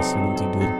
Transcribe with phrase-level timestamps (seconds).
[0.00, 0.70] podcast sebelum tidur.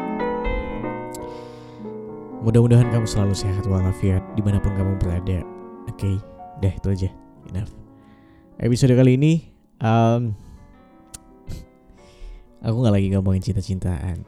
[2.41, 5.45] Mudah-mudahan kamu selalu sehat walafiat di mana pun kamu berada.
[5.93, 6.17] Oke, okay,
[6.65, 7.11] dah itu aja.
[7.53, 7.69] Enough.
[8.57, 9.45] Episode kali ini,
[9.85, 10.33] um,
[12.65, 14.25] aku nggak lagi ngomongin cinta-cintaan.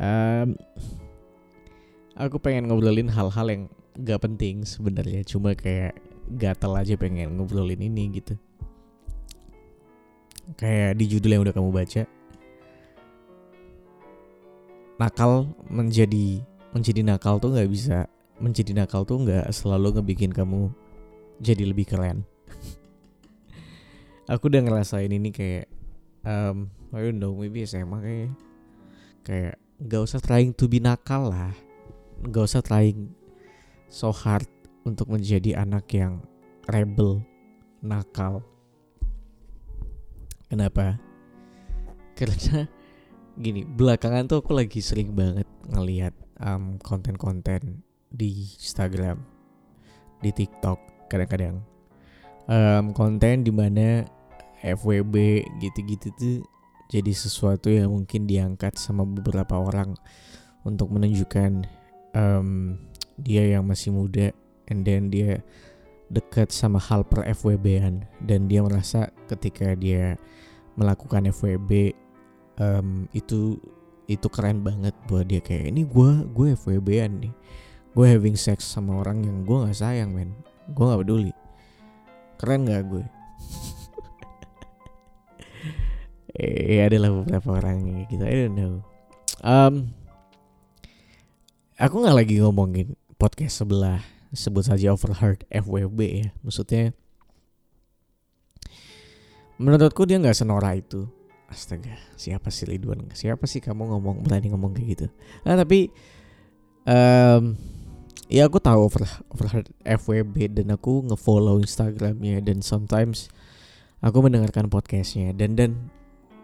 [0.00, 0.56] Um,
[2.16, 3.62] aku pengen ngobrolin hal-hal yang
[4.00, 5.92] gak penting sebenarnya, cuma kayak
[6.40, 8.32] gatel aja pengen ngobrolin ini gitu.
[10.56, 12.08] Kayak di judul yang udah kamu baca,
[14.98, 16.42] nakal menjadi
[16.74, 18.06] menjadi nakal tuh nggak bisa
[18.38, 20.70] menjadi nakal tuh nggak selalu ngebikin kamu
[21.38, 22.26] jadi lebih keren.
[24.32, 25.70] Aku udah ngerasain ini kayak
[26.26, 28.30] um, I don't know maybe SMA kayak
[29.24, 31.50] kayak nggak usah trying to be nakal lah,
[32.22, 33.10] nggak usah trying
[33.90, 34.46] so hard
[34.86, 36.22] untuk menjadi anak yang
[36.66, 37.22] rebel,
[37.82, 38.42] nakal.
[40.48, 40.98] Kenapa?
[42.18, 42.68] Karena
[43.34, 47.82] gini belakangan tuh aku lagi sering banget ngelihat um, konten-konten
[48.14, 49.18] di Instagram
[50.22, 51.60] di TikTok kadang-kadang.
[52.44, 54.04] Um, konten di mana
[54.60, 56.38] FWB gitu-gitu tuh
[56.92, 59.96] jadi sesuatu yang mungkin diangkat sama beberapa orang
[60.64, 61.64] untuk menunjukkan
[62.12, 62.76] um,
[63.16, 64.32] dia yang masih muda
[64.68, 65.40] and then dia
[66.12, 70.20] dekat sama hal per FWB-an dan dia merasa ketika dia
[70.76, 71.96] melakukan FWB
[72.58, 73.58] um, itu
[74.04, 75.40] itu keren banget buat dia.
[75.40, 77.34] Kayak ini gue gue FWB-an nih.
[77.94, 80.34] Gue having sex sama orang yang gue nggak sayang men.
[80.70, 81.32] Gue nggak peduli.
[82.40, 83.04] Keren nggak gue?
[86.34, 88.26] Eh adalah beberapa orang gitu.
[88.26, 88.82] I don't know.
[89.38, 89.94] Um,
[91.78, 94.02] aku nggak lagi ngomongin podcast sebelah.
[94.34, 96.28] Sebut saja overheard FWB ya.
[96.42, 96.90] Maksudnya
[99.62, 101.06] menurutku dia nggak senora itu
[101.54, 103.14] astaga siapa sih Ridwan?
[103.14, 105.06] Siapa sih kamu ngomong berani ngomong kayak gitu?
[105.46, 105.94] Nah tapi
[106.84, 107.54] um,
[108.26, 113.30] ya aku tahu over overheard FWB dan aku ngefollow Instagramnya dan sometimes
[114.02, 115.70] aku mendengarkan podcastnya dan dan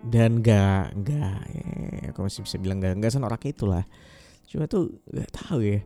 [0.00, 1.66] dan gak gak ya,
[2.09, 3.84] aku masih bisa bilang gak gak senorak itulah.
[4.49, 5.84] Cuma tuh gak tahu ya.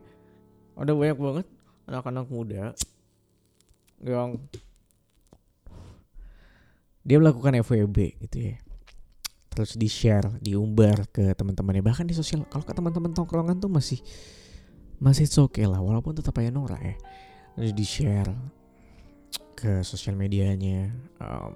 [0.79, 1.47] Ada banyak banget
[1.89, 2.71] anak-anak muda
[4.05, 4.39] yang
[7.05, 8.64] dia melakukan FWB gitu ya
[9.55, 11.81] terus di share diumbar ke teman-temannya.
[11.81, 14.03] Bahkan di sosial kalau ke teman-teman tongkrongan tuh masih
[14.99, 16.95] masih oke okay lah walaupun tetap aja norak ya.
[17.55, 18.31] Terus di share
[19.55, 20.91] ke sosial medianya
[21.23, 21.55] um,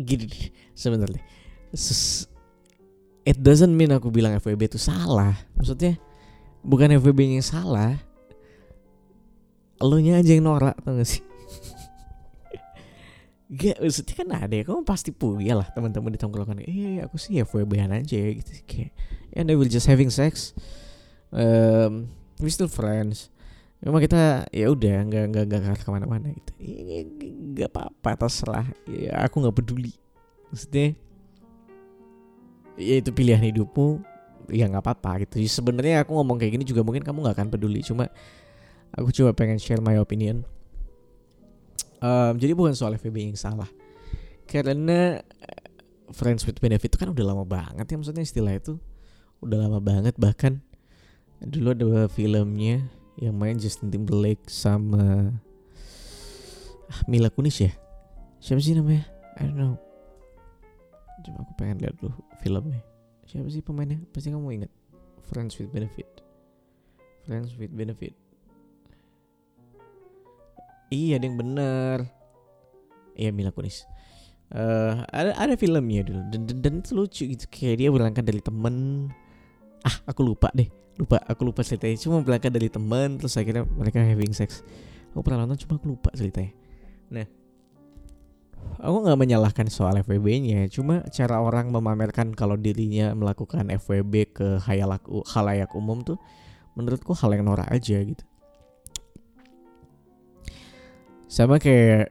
[0.00, 0.26] gini
[0.72, 1.20] sebenarnya
[3.28, 5.36] it doesn't mean aku bilang FWB itu salah.
[5.60, 6.00] Maksudnya
[6.64, 8.00] bukan FWB yang salah
[9.80, 11.24] lo nya aja yang norak tau gak sih
[13.50, 16.62] Gak, maksudnya kan ada ya, kamu pasti punya lah teman-teman di tongkrongan.
[16.62, 18.50] Eh, aku sih FWB-an aja gitu.
[18.62, 18.94] Kayak,
[19.34, 20.54] and they will just having sex.
[21.34, 23.26] Um, we still friends.
[23.82, 26.52] Memang kita ya udah nggak nggak nggak ke mana-mana gitu.
[26.62, 27.10] Ini
[27.58, 28.66] nggak apa-apa terserah.
[28.86, 29.98] Ya aku nggak peduli.
[30.54, 30.94] Maksudnya,
[32.78, 33.98] ya itu pilihan hidupmu.
[34.46, 35.42] Ya nggak apa-apa gitu.
[35.42, 37.82] Sebenarnya aku ngomong kayak gini juga mungkin kamu nggak akan peduli.
[37.82, 38.06] Cuma
[38.94, 40.46] aku coba pengen share my opinion
[42.00, 43.68] um, jadi bukan soal FVB yang salah.
[44.48, 45.64] Karena eh,
[46.10, 48.76] friends with benefit itu kan udah lama banget ya maksudnya istilah itu.
[49.40, 50.60] Udah lama banget bahkan
[51.40, 52.84] dulu ada filmnya
[53.16, 55.32] yang main Justin Timberlake sama
[56.90, 57.72] ah, Mila Kunis ya?
[58.40, 59.04] Siapa sih namanya?
[59.40, 59.74] I don't know.
[61.20, 62.80] Coba aku pengen lihat dulu filmnya.
[63.28, 64.00] Siapa sih pemainnya?
[64.10, 64.72] Pasti kamu ingat.
[65.30, 66.08] Friends with Benefit.
[67.28, 68.19] Friends with Benefit
[70.90, 71.96] Iya, ada yang bener.
[73.14, 73.86] Iya Mila Kunis.
[74.50, 76.20] Uh, ada ada filmnya dulu.
[76.34, 77.46] Dan, dan, dan itu lucu gitu.
[77.46, 79.06] Kayak dia berangkat dari temen.
[79.86, 80.66] Ah aku lupa deh.
[80.98, 81.94] Lupa aku lupa ceritanya.
[82.02, 84.66] Cuma berangkat dari temen terus akhirnya mereka having sex.
[85.14, 86.50] Aku pernah nonton cuma aku lupa ceritanya.
[87.14, 87.26] Nah
[88.80, 94.48] aku nggak menyalahkan soal FWB-nya cuma cara orang memamerkan kalau dirinya melakukan FWB ke
[95.28, 96.16] halayak umum tuh
[96.76, 98.24] menurutku hal yang norak aja gitu
[101.30, 102.10] sama kayak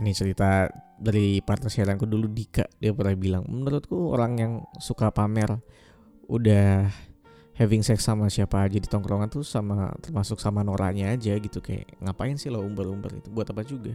[0.00, 2.64] ini cerita dari partner siaranku dulu Dika.
[2.80, 5.60] Dia pernah bilang menurutku orang yang suka pamer
[6.24, 6.88] udah
[7.60, 11.60] having sex sama siapa aja di tongkrongan tuh sama termasuk sama noranya aja gitu.
[11.60, 13.92] Kayak ngapain sih lo umbar-umbar itu buat apa juga?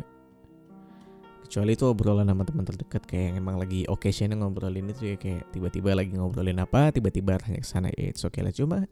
[1.50, 5.50] Kecuali itu obrolan sama teman terdekat kayak yang emang lagi occasionnya ngobrolin itu ya kayak
[5.50, 8.54] tiba-tiba lagi ngobrolin apa tiba-tiba arahnya ke sana ya it's okay lah.
[8.54, 8.86] Cuma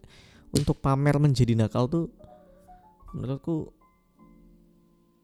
[0.50, 2.10] untuk pamer menjadi nakal tuh
[3.14, 3.77] menurutku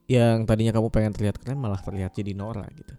[0.05, 2.95] yang tadinya kamu pengen terlihat keren malah terlihat jadi Nora gitu.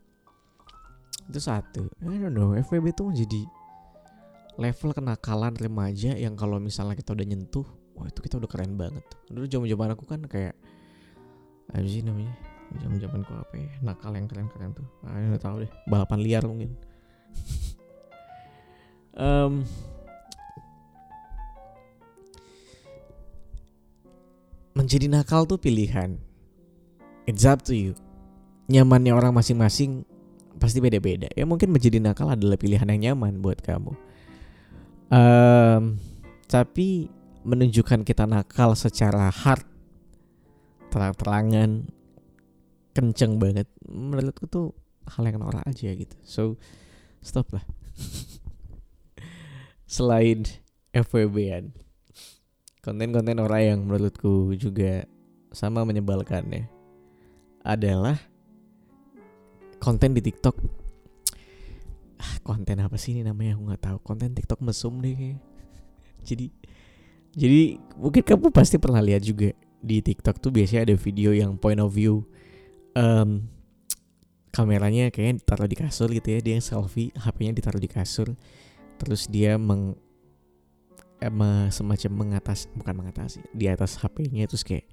[1.30, 1.90] Itu satu.
[2.02, 3.46] I don't know FWB tuh menjadi
[4.58, 9.06] level kenakalan remaja yang kalau misalnya kita udah nyentuh wah itu kita udah keren banget.
[9.30, 10.58] Dulu zaman zaman aku kan kayak
[11.70, 12.34] apa sih namanya?
[12.82, 13.70] Zaman aku apa ya?
[13.86, 14.88] Nakal yang keren keren tuh.
[15.06, 15.72] Ah nggak tahu deh.
[15.86, 16.74] Balapan liar mungkin.
[19.16, 19.64] Um,
[24.76, 26.20] menjadi nakal tuh pilihan
[27.26, 27.94] it's up to you.
[28.66, 30.06] Nyamannya orang masing-masing
[30.58, 31.30] pasti beda-beda.
[31.34, 33.94] Ya mungkin menjadi nakal adalah pilihan yang nyaman buat kamu.
[35.14, 36.02] Um,
[36.50, 37.14] tapi
[37.46, 39.62] menunjukkan kita nakal secara hard
[40.90, 41.86] terang-terangan
[42.96, 44.72] kenceng banget menurutku tuh
[45.06, 46.16] hal yang norak aja gitu.
[46.26, 46.58] So
[47.22, 47.66] stop lah.
[49.86, 50.48] Selain
[50.96, 51.76] FWB-an
[52.82, 55.10] konten-konten orang yang menurutku juga
[55.50, 56.75] sama menyebalkannya
[57.66, 58.16] adalah
[59.82, 60.56] konten di TikTok.
[62.22, 63.98] Ah, konten apa sih ini namanya aku nggak tahu.
[64.06, 65.36] Konten TikTok mesum deh.
[66.28, 66.48] jadi
[67.36, 69.52] jadi mungkin kamu pasti pernah lihat juga
[69.86, 72.26] di TikTok tuh biasanya ada video yang point of view
[72.98, 73.46] um,
[74.50, 78.34] kameranya kayaknya ditaruh di kasur gitu ya dia selfie HP-nya ditaruh di kasur
[78.98, 80.00] terus dia meng
[81.20, 84.88] emang semacam mengatas bukan mengatasi di atas HP-nya terus kayak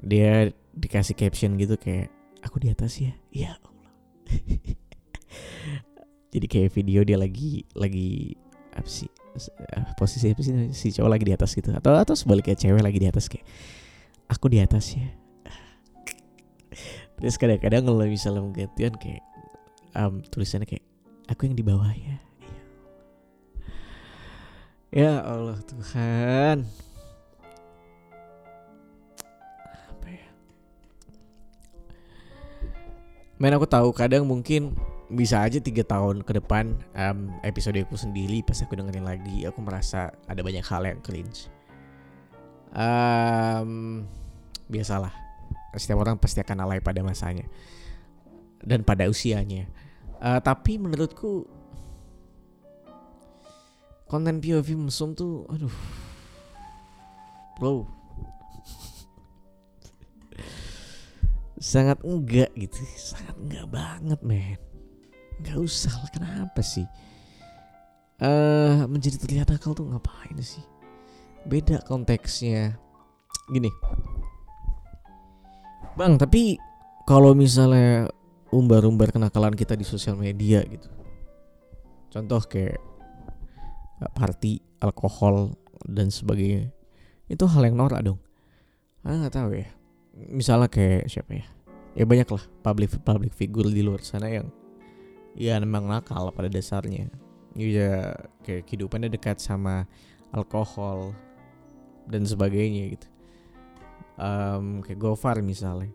[0.00, 2.08] dia dikasih caption gitu kayak
[2.40, 3.12] aku di atas ya?
[3.32, 3.90] Ya Allah.
[6.32, 8.38] Jadi kayak video dia lagi lagi
[8.70, 9.10] apa sih
[9.98, 11.74] posisi apa sih si cowok lagi di atas gitu.
[11.74, 13.44] Atau atau sebaliknya cewek lagi di atas kayak
[14.30, 15.08] aku di atas ya?
[17.18, 19.24] Terus kadang-kadang kalau misalnya menggantian kayak
[19.98, 20.84] um, tulisannya kayak
[21.28, 22.16] aku yang di bawah ya?
[24.90, 26.66] Ya Allah Tuhan.
[33.40, 34.76] Men aku tahu kadang mungkin
[35.08, 39.58] bisa aja tiga tahun ke depan um, episode aku sendiri pas aku dengerin lagi aku
[39.64, 41.48] merasa ada banyak hal yang cringe.
[42.70, 44.04] Um,
[44.70, 45.10] biasalah
[45.74, 47.48] setiap orang pasti akan alay pada masanya
[48.60, 49.66] dan pada usianya.
[50.20, 51.48] Uh, tapi menurutku
[54.04, 55.72] konten POV mesum tuh aduh
[57.56, 57.88] bro
[61.60, 64.58] sangat enggak gitu sangat enggak banget men.
[65.44, 66.88] Nggak usah lah kenapa sih?
[68.20, 70.64] Uh, menjadi terlihat nakal tuh ngapain sih?
[71.44, 72.80] Beda konteksnya.
[73.52, 73.68] Gini.
[76.00, 76.56] Bang tapi
[77.04, 78.08] kalau misalnya
[78.48, 80.88] umbar-umbar kenakalan kita di sosial media gitu.
[82.08, 82.80] Contoh kayak
[84.16, 86.72] party alkohol dan sebagainya.
[87.28, 88.20] Itu hal yang norak dong.
[89.04, 89.79] Ah nggak tahu ya
[90.28, 91.46] misalnya kayak siapa ya?
[91.96, 94.52] Ya banyak lah public public figure di luar sana yang
[95.34, 97.08] ya memang nakal pada dasarnya.
[97.56, 99.88] Ya kayak kehidupannya dekat sama
[100.30, 101.16] alkohol
[102.06, 103.08] dan sebagainya gitu.
[104.20, 105.90] Um, kayak Gofar misalnya.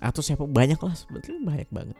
[0.00, 1.96] Atau siapa banyak lah sebetulnya banyak banget.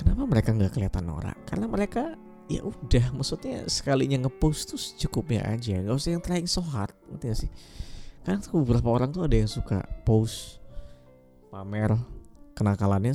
[0.00, 1.36] Kenapa mereka nggak kelihatan norak?
[1.44, 2.16] Karena mereka
[2.50, 5.78] ya udah maksudnya sekalinya ngepost tuh cukupnya aja.
[5.78, 7.50] Nggak usah yang trying so hard ngerti gak sih?
[8.22, 10.61] Kan beberapa orang tuh ada yang suka post
[11.52, 11.92] pamer
[12.56, 13.12] kenakalannya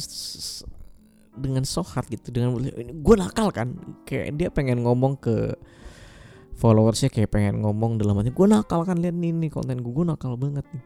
[1.33, 2.61] dengan so hard gitu dengan
[2.93, 3.73] gue nakal kan.
[4.05, 5.57] Kayak dia pengen ngomong ke
[6.57, 10.05] followersnya kayak pengen ngomong dalam hati gue nakal kan lihat nih nih konten gue gue
[10.05, 10.85] nakal banget nih.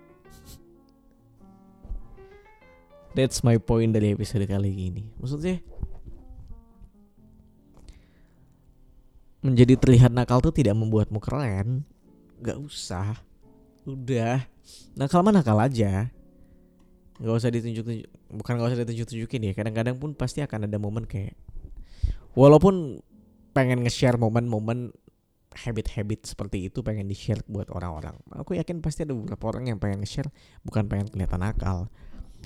[3.12, 5.04] That's my point dari episode kali ini.
[5.20, 5.60] Maksudnya
[9.44, 11.84] menjadi terlihat nakal tuh tidak membuatmu keren.
[12.40, 13.20] Gak usah.
[13.84, 14.48] Udah.
[14.96, 16.08] Nakal mah nakal aja
[17.22, 21.38] Gak usah ditunjuk-tunjuk Bukan gak usah ditunjuk-tunjukin ya Kadang-kadang pun pasti akan ada momen kayak
[22.34, 23.04] Walaupun
[23.52, 24.96] pengen nge-share momen-momen
[25.52, 28.16] habit-habit seperti itu pengen di-share buat orang-orang.
[28.40, 30.32] Aku yakin pasti ada beberapa orang yang pengen nge-share
[30.64, 31.92] bukan pengen kelihatan nakal.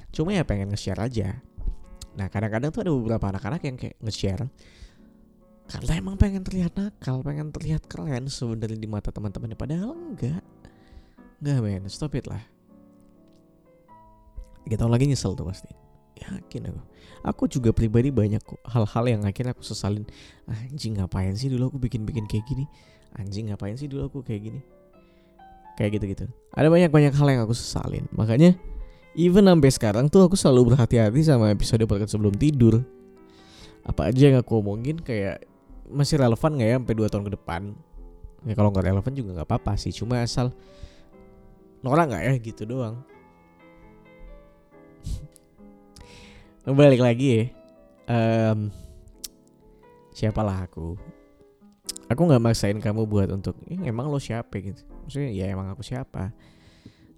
[0.10, 1.38] Cuma ya pengen nge-share aja.
[2.18, 4.50] Nah kadang-kadang tuh ada beberapa anak-anak yang kayak nge-share
[5.66, 10.42] karena emang pengen terlihat nakal, pengen terlihat keren sebenarnya di mata teman-temannya padahal enggak.
[11.42, 12.42] Enggak men, stop it lah.
[14.66, 15.72] Tiga tahun lagi nyesel tuh pasti.
[16.16, 16.82] Yakin aku.
[17.26, 20.06] Aku juga pribadi banyak hal-hal yang akhirnya aku sesalin.
[20.50, 22.66] Anjing ngapain sih dulu aku bikin-bikin kayak gini?
[23.18, 24.60] Anjing ngapain sih dulu aku kayak gini?
[25.78, 26.26] Kayak gitu-gitu.
[26.56, 28.08] Ada banyak-banyak hal yang aku sesalin.
[28.16, 28.58] Makanya
[29.14, 32.82] even sampai sekarang tuh aku selalu berhati-hati sama episode podcast sebelum tidur.
[33.86, 35.46] Apa aja yang aku omongin kayak
[35.90, 37.62] masih relevan nggak ya sampai dua tahun ke depan
[38.46, 40.54] ya kalau nggak relevan juga nggak apa-apa sih cuma asal
[41.86, 43.02] norak nggak ya gitu doang
[46.74, 47.46] balik lagi ya.
[48.10, 48.74] Um,
[50.18, 50.98] siapalah aku?
[52.10, 54.58] Aku nggak maksain kamu buat untuk eh, emang lo siapa?
[54.58, 54.82] Gitu.
[55.06, 56.34] Maksudnya ya emang aku siapa?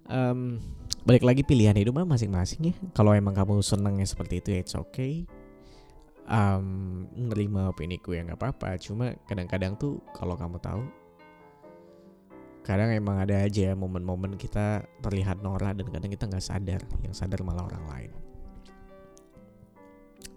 [0.04, 0.60] Um,
[1.08, 2.74] balik lagi pilihan hidup masing-masing ya.
[2.92, 5.24] Kalau emang kamu senangnya seperti itu ya it's okay.
[6.28, 8.76] Um, nerima opini ku ya nggak apa-apa.
[8.76, 10.84] Cuma kadang-kadang tuh kalau kamu tahu
[12.68, 16.84] kadang emang ada aja momen-momen kita terlihat norak dan kadang kita nggak sadar.
[17.00, 18.27] Yang sadar malah orang lain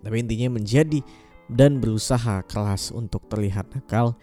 [0.02, 1.02] tapi intinya menjadi
[1.52, 4.18] dan berusaha kelas untuk terlihat nakal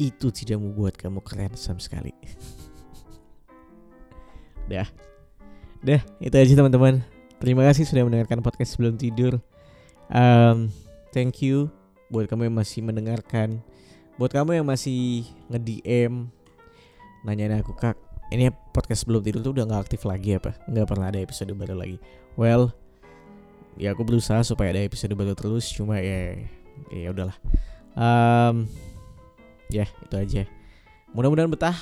[0.00, 2.14] itu tidak membuat kamu keren sama sekali.
[4.70, 4.88] Dah.
[5.80, 7.00] Dah, itu aja teman-teman.
[7.40, 9.40] Terima kasih sudah mendengarkan podcast sebelum tidur.
[10.12, 10.68] Um,
[11.12, 11.72] thank you
[12.12, 13.64] buat kamu yang masih mendengarkan.
[14.20, 16.28] Buat kamu yang masih nge-DM
[17.24, 17.96] nanyain aku, "Kak,
[18.28, 20.52] ini podcast sebelum tidur tuh udah nggak aktif lagi apa?
[20.68, 21.96] Nggak pernah ada episode baru lagi."
[22.36, 22.76] Well,
[23.80, 26.36] ya aku berusaha supaya ada episode baru terus, cuma ya
[26.92, 27.36] ya udahlah.
[27.96, 28.68] Um,
[29.72, 30.42] ya itu aja.
[31.16, 31.74] Mudah-mudahan betah.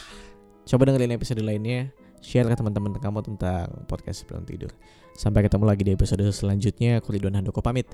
[0.64, 1.90] Coba dengerin episode lainnya.
[2.22, 4.70] Share ke teman-teman kamu tentang podcast sebelum tidur.
[5.18, 7.02] Sampai ketemu lagi di episode selanjutnya.
[7.02, 7.90] Aku Ridwan Handoko pamit.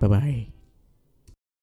[0.00, 0.61] Bye bye